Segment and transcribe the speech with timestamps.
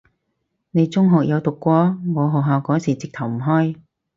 [0.71, 1.73] 你中學有讀過？
[2.15, 3.75] 我學校嗰時直頭唔開